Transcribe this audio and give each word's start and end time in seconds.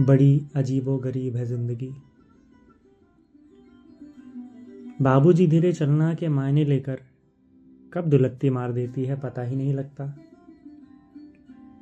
बड़ी 0.00 0.46
अजीबो 0.56 0.96
गरीब 0.98 1.36
है 1.36 1.44
ज़िंदगी। 1.46 1.90
बाबूजी 5.02 5.46
धीरे 5.46 5.72
चलना 5.72 6.14
के 6.14 6.28
मायने 6.28 6.64
लेकर 6.64 7.00
कब 7.92 8.04
दुलत्ती 8.04 8.50
मार 8.50 8.72
देती 8.72 9.04
है 9.04 9.20
पता 9.20 9.42
ही 9.42 9.56
नहीं 9.56 9.74
लगता। 9.74 10.06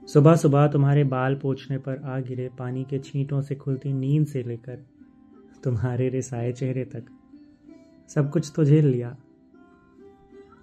सुबह 0.09 0.37
सुबह 0.37 0.67
तुम्हारे 0.67 1.05
बाल 1.05 1.35
पोछने 1.35 1.79
पर 1.79 1.97
आ 1.97 2.19
गिरे, 2.21 2.49
पानी 2.59 2.85
के 2.85 2.99
छींटों 2.99 3.41
से 3.43 3.55
खुलती 3.55 3.93
नींद 3.93 4.27
से 4.27 4.43
लेकर 4.43 4.85
तुम्हारे 5.65 6.09
रिसाए 6.09 6.53
चेहरे 6.53 6.85
तक। 6.85 7.05
सब 8.09 8.31
कुछ 8.31 8.53
तो 8.57 8.65
झेल 8.65 8.87
लिया। 8.87 9.17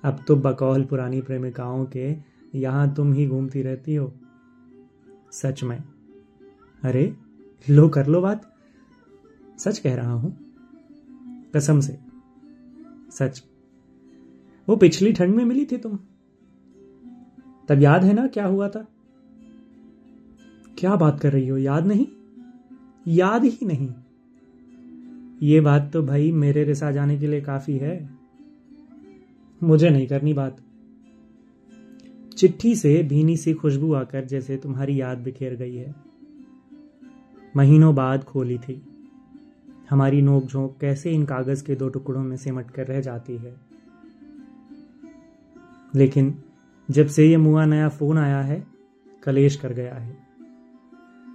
अब 0.03 0.23
तो 0.27 0.35
बकौल 0.35 0.83
पुरानी 0.83 1.21
प्रेमिकाओं 1.21 1.85
के 1.85 2.13
यहाँ 2.55 2.93
तुम 2.93 3.13
ही 3.13 3.27
घूमती 3.27 3.61
रहती 3.61 3.95
हो। 3.95 4.13
सच 5.31 5.63
में। 5.63 5.83
अरे 6.83 7.28
लो 7.69 7.89
कर 7.89 8.07
लो 8.07 8.21
बात। 8.21 8.55
सच 9.59 9.79
कह 9.79 9.95
रहा 9.95 10.11
हूँ। 10.11 10.37
कसम 11.55 11.79
से। 11.79 11.99
सच। 13.11 13.43
वो 14.69 14.75
पिछली 14.75 15.13
ठंड 15.13 15.35
में 15.35 15.45
मिली 15.45 15.65
थी 15.65 15.77
तुम। 15.77 15.99
तब 17.69 17.79
याद 17.79 18.03
है 18.03 18.13
ना 18.13 18.27
क्या 18.27 18.45
हुआ 18.45 18.69
था? 18.69 18.87
क्या 20.77 20.95
बात 20.95 21.19
कर 21.19 21.33
रही 21.33 21.47
हो? 21.47 21.57
याद 21.57 21.87
नहीं? 21.87 22.07
याद 23.07 23.43
ही 23.43 23.57
नहीं। 23.63 23.93
ये 25.41 25.61
बात 25.61 25.89
तो 25.93 26.03
भाई 26.03 26.31
मेरे 26.31 26.63
रिसा 26.63 26.91
जाने 26.91 27.17
के 27.17 27.27
लिए 27.27 27.41
काफ़ी 27.41 27.77
है। 27.77 28.09
मुझे 29.63 29.89
नहीं 29.89 30.07
करनी 30.07 30.33
बात। 30.33 30.61
चिट्ठी 32.37 32.75
से 32.75 33.03
भीनी 33.03 33.37
सी 33.37 33.53
खुशबू 33.53 33.93
आकर 33.93 34.25
जैसे 34.25 34.57
तुम्हारी 34.57 35.01
याद 35.01 35.17
बिखेर 35.17 35.55
गई 35.55 35.75
है। 35.75 36.08
महीनों 37.55 37.95
बाद 37.95 38.23
खोली 38.23 38.57
थी। 38.57 38.81
हमारी 39.89 40.21
नोक 40.21 40.45
झोंक 40.45 40.77
कैसे 40.81 41.11
इन 41.11 41.25
कागज़ 41.25 41.63
के 41.63 41.75
दो 41.75 41.89
टुकड़ों 41.89 42.23
में 42.23 42.37
सिमट 42.37 42.71
कर 42.71 42.87
रह 42.87 43.01
जाती 43.01 43.37
है। 43.37 43.55
लेकिन 45.95 46.43
जब 46.91 47.07
से 47.07 47.25
ये 47.25 47.37
मुआ 47.37 47.65
नया 47.65 47.89
फ़ोन 47.89 48.17
आया 48.17 48.41
है, 48.41 48.67
कलेश 49.23 49.55
कर 49.55 49.73
गया 49.73 49.95
है। 49.95 50.17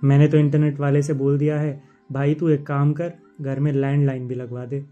मैंने 0.05 0.29
तो 0.29 0.39
इंटरनेट 0.39 0.81
वाले 0.81 1.03
से 1.03 1.15
बोल 1.15 1.39
दिया 1.39 1.61
है, 1.61 1.83
भाई, 2.13 2.35
तू 2.35 2.49
एक 2.49 2.67
काम 2.67 2.93
कर, 2.93 3.15
घर 3.41 3.61
में 3.61 3.73
लैंडलाइन 3.73 4.29
भी 4.29 4.35
लगवा 4.35 4.67
दे। 4.67 4.87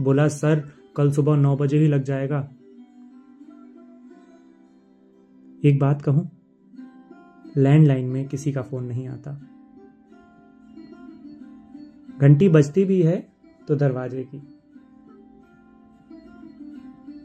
बोला, 0.00 0.28
सर, 0.28 0.68
कल 0.96 1.10
सुबह 1.10 1.36
नौ 1.36 1.56
बजे 1.56 1.78
ही 1.78 1.88
लग 1.88 2.02
जाएगा। 2.02 2.50
एक 5.64 5.78
बात 5.78 6.02
कहूँ, 6.02 6.30
लैंडलाइन 7.56 8.06
में 8.06 8.28
किसी 8.28 8.52
का 8.52 8.62
फ़ोन 8.62 8.84
नहीं 8.84 9.08
आता। 9.08 9.51
घंटी 12.20 12.48
बजती 12.48 12.84
भी 12.84 13.02
है 13.02 13.32
तो 13.68 13.76
दरवाजे 13.76 14.24
की। 14.24 14.38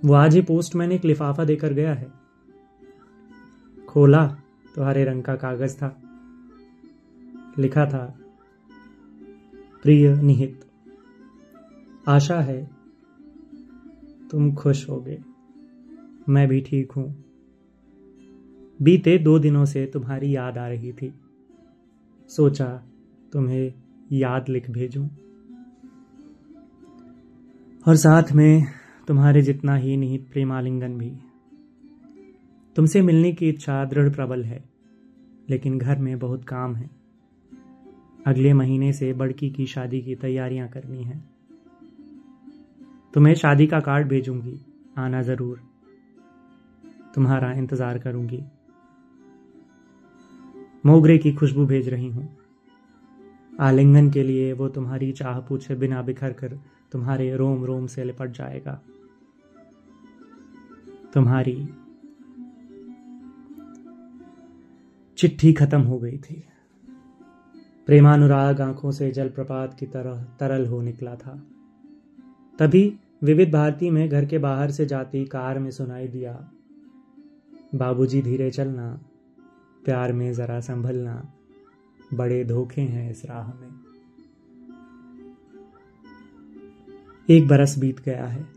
वो 0.06 0.14
आज 0.14 0.36
ही 0.36 0.42
पोस्टमैन 0.42 0.92
एक 0.92 1.06
लिफाफा 1.06 1.44
देकर 1.44 1.74
गया 1.74 1.94
है। 1.94 2.12
खोला 3.88 4.28
तो 4.76 4.84
हरे 4.84 5.04
रंग 5.06 5.24
का 5.24 5.36
कागज़ 5.36 5.76
था। 5.76 6.02
लिखा 7.60 7.86
था, 7.86 8.20
प्रिय 9.84 10.16
निहित, 10.22 10.66
आशा 12.08 12.40
है 12.42 12.70
तुम 14.32 14.54
खुश 14.56 14.90
होगे। 14.90 15.20
मैं 16.30 16.48
भी 16.48 16.62
ठीक 16.62 16.92
हूँ। 16.92 17.24
बीते 18.82 19.18
दो 19.18 19.40
दिनों 19.40 19.66
से 19.66 19.86
तुम्हारी 19.86 20.36
याद 20.36 20.58
आ 20.58 20.68
रही 20.68 20.92
थी। 20.92 21.14
सोचा 22.30 22.84
तुम्हें 23.34 23.74
याद 24.14 24.50
लिख 24.50 24.72
भेजूं। 24.72 25.08
और 27.88 27.96
साथ 27.96 28.32
में 28.32 28.64
तुम्हारे 29.08 29.42
जितना 29.42 29.76
ही 29.76 29.98
निहित 29.98 30.28
प्रेमालिंगन 30.34 30.98
भी। 30.98 31.12
तुमसे 32.76 33.02
मिलने 33.02 33.32
की 33.32 33.50
इच्छा 33.50 33.86
दृढ़ 33.86 34.10
प्रबल 34.10 34.44
है, 34.44 34.64
लेकिन 35.50 35.78
घर 35.78 36.00
में 36.00 36.20
बहुत 36.20 36.44
काम 36.44 36.76
है। 36.76 36.90
अगले 38.28 38.54
महीने 38.54 38.94
से 38.94 39.14
बड़की 39.14 39.50
की 39.50 39.66
शादी 39.66 40.02
की 40.02 40.16
तैयारियाँ 40.16 40.68
करनी 40.68 41.04
है। 41.04 41.24
तुम्हें 43.14 43.34
शादी 43.36 43.68
का 43.68 43.80
कार्ड 43.80 44.08
भेजूँगी, 44.08 44.60
आना 44.98 45.22
ज़रूर। 45.22 45.62
तुम्हारा 47.16 47.52
इंतज़ार 47.52 47.98
करूँगी। 47.98 48.44
मोगरे 50.86 51.18
की 51.18 51.34
खुशबू 51.34 51.66
भेज 51.66 51.90
रही 51.90 52.10
हूँ। 52.10 52.37
आलिंगन 53.60 54.10
के 54.12 54.24
लिए 54.24 54.54
वो 54.54 54.70
तुम्हारी 54.70 55.12
चाह 55.12 55.40
पूछे 55.40 55.76
बिना 55.76 56.02
बिखर 56.02 56.34
कर 56.34 56.60
तुम्हारे 56.92 57.36
रोम 57.36 57.66
रोम 57.66 57.88
से 57.88 58.04
लिपट 58.04 58.32
जाएगा। 58.32 58.82
तुम्हारी 61.14 61.70
चिट्ठी 65.18 65.54
खत्म 65.54 65.82
हो 65.82 65.98
गई 66.00 66.18
थी। 66.18 66.44
प्रेमानुराग 67.86 68.62
आँखों 68.62 68.92
से 68.92 69.12
जलप्रपात 69.12 69.80
की 69.80 69.86
तरह 69.86 70.24
तरल 70.40 70.66
हो 70.66 70.82
निकला 70.82 71.16
था। 71.16 71.44
तभी 72.60 73.00
विविध 73.24 73.52
भारती 73.52 73.90
में 73.90 74.10
घर 74.10 74.26
के 74.26 74.38
बाहर 74.38 74.72
से 74.72 74.86
जाती 74.86 75.26
कार 75.26 75.60
में 75.60 75.72
सुनाई 75.72 76.08
दिया, 76.08 76.52
बाबूजी 77.76 78.22
धीरे 78.22 78.52
चलना, 78.52 79.00
प्यार 79.86 80.14
में 80.14 80.34
जरा 80.34 80.60
संभलना। 80.60 81.34
बड़े 82.14 82.44
धोखे 82.44 82.82
हैं 82.82 83.12
इस 83.12 83.26
राह 83.26 83.48
में। 83.48 83.70
एक 87.30 87.48
बरस 87.48 87.80
बीत 87.80 88.00
गया 88.00 88.28
है। 88.28 88.48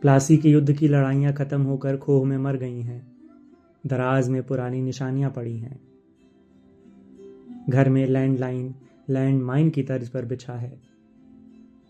प्लासी 0.00 0.36
के 0.36 0.48
युद्ध 0.48 0.72
की 0.72 0.88
लड़ाइयाँ 0.88 1.32
खत्म 1.32 1.62
होकर 1.62 1.96
खोह 1.96 2.26
में 2.26 2.38
मर 2.38 2.56
गई 2.56 2.80
हैं। 2.80 3.12
दराज 3.86 4.28
में 4.28 4.42
पुरानी 4.42 4.82
निशानियाँ 4.82 5.30
पड़ी 5.30 5.58
हैं। 5.58 5.80
घर 7.68 7.88
में 7.88 8.06
लैंडलाइन 8.06 8.74
लैंड 9.08 9.42
माइन 9.42 9.70
की 9.70 9.82
तर्ज 9.82 10.08
पर 10.08 10.24
बिछा 10.24 10.52
है। 10.52 10.80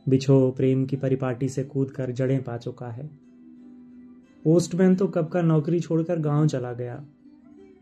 बिछो 0.09 0.51
प्रेम 0.51 0.87
की 0.87 0.97
परिपाटी 0.97 1.49
से 1.49 1.65
कूद 1.65 1.91
कर 1.91 2.11
जड़ें 2.11 2.43
पा 2.43 2.57
चुका 2.57 2.89
है। 2.89 3.11
पोस्टमैन 4.45 4.97
तो 4.97 5.07
कब 5.07 5.29
का 5.29 5.43
नौकरी 5.43 5.81
छोड़कर 5.81 6.19
गाँव 6.19 6.47
चला 6.49 6.73
गया। 6.73 7.05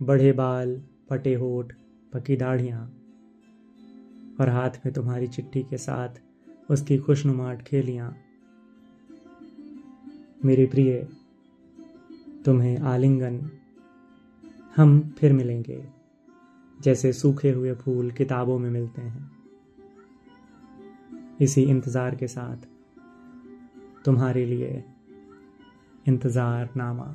बढ़े 0.03 0.33
बाल, 0.33 0.83
फटे 1.11 1.35
होठ 1.35 1.73
पकी 2.15 2.37
दाढ़ियाँ 2.37 2.83
और 4.41 4.49
हाथ 4.49 4.71
में 4.87 4.93
तुम्हारी 4.95 5.27
चिट्ठी 5.27 5.63
के 5.63 5.77
साथ 5.77 6.09
उसकी 6.71 6.99
खुशनुमाट 6.99 7.63
खेलियाँ 7.63 8.17
मेरी 10.45 10.67
प्रिय, 10.67 11.09
तुम्हें 12.45 12.79
आलिंगन, 12.79 13.51
हम 14.77 15.15
फिर 15.19 15.33
मिलेंगे, 15.33 15.85
जैसे 16.83 17.13
सूखे 17.13 17.51
हुए 17.51 17.75
फूल 17.75 18.11
किताबों 18.11 18.59
में 18.59 18.71
मिलते 18.71 19.03
हैं। 19.03 19.31
इसी 21.41 21.63
इंतज़ार 21.63 22.15
के 22.15 22.27
साथ 22.27 22.67
तुम्हारे 24.05 24.45
लिए 24.47 24.85
इंतज़ार 26.07 26.69
नामा। 26.77 27.15